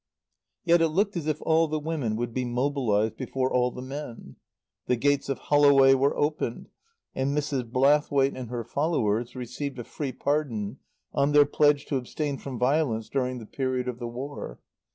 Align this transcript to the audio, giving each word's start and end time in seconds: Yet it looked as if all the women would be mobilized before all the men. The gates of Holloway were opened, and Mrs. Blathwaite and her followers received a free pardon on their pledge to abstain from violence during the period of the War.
Yet 0.65 0.81
it 0.81 0.87
looked 0.87 1.15
as 1.15 1.27
if 1.27 1.39
all 1.43 1.67
the 1.67 1.77
women 1.77 2.15
would 2.15 2.33
be 2.33 2.43
mobilized 2.43 3.17
before 3.17 3.53
all 3.53 3.69
the 3.69 3.83
men. 3.83 4.37
The 4.87 4.95
gates 4.95 5.29
of 5.29 5.37
Holloway 5.37 5.93
were 5.93 6.17
opened, 6.17 6.69
and 7.13 7.37
Mrs. 7.37 7.69
Blathwaite 7.71 8.35
and 8.35 8.49
her 8.49 8.63
followers 8.63 9.35
received 9.35 9.77
a 9.77 9.83
free 9.83 10.11
pardon 10.11 10.79
on 11.13 11.33
their 11.33 11.45
pledge 11.45 11.85
to 11.85 11.97
abstain 11.97 12.39
from 12.39 12.57
violence 12.57 13.09
during 13.09 13.37
the 13.37 13.45
period 13.45 13.87
of 13.87 13.99
the 13.99 14.07
War. 14.07 14.59